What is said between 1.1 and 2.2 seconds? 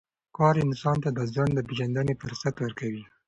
د ځان د پېژندنې